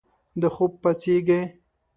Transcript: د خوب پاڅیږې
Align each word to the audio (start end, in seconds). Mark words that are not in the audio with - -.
د 0.41 0.43
خوب 0.55 0.71
پاڅیږې 0.83 1.39